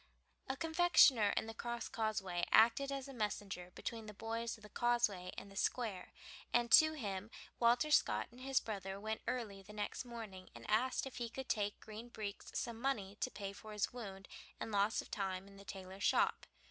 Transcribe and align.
A 0.49 0.57
confectioner 0.57 1.29
in 1.37 1.45
the 1.45 1.53
Crosscauseway 1.53 2.45
acted 2.51 2.91
as 2.91 3.07
messenger 3.07 3.69
between 3.75 4.07
the 4.07 4.15
boys 4.15 4.57
of 4.57 4.63
the 4.63 4.69
Causeway 4.69 5.31
and 5.37 5.51
the 5.51 5.55
Square, 5.55 6.11
and 6.51 6.71
to 6.71 6.93
him 6.93 7.29
Walter 7.59 7.91
Scott 7.91 8.25
and 8.31 8.41
his 8.41 8.59
brother 8.59 8.99
went 8.99 9.21
early 9.27 9.61
the 9.61 9.73
next 9.73 10.03
morning 10.03 10.49
and 10.55 10.67
asked 10.67 11.05
if 11.05 11.17
he 11.17 11.31
would 11.37 11.47
take 11.49 11.79
Green 11.81 12.09
Breeks 12.09 12.49
some 12.55 12.81
money 12.81 13.15
to 13.19 13.29
pay 13.29 13.53
for 13.53 13.73
his 13.73 13.93
wound 13.93 14.27
and 14.59 14.71
loss 14.71 15.03
of 15.03 15.11
time 15.11 15.47
in 15.47 15.57
the 15.57 15.63
tailor's 15.65 16.01
shop. 16.01 16.47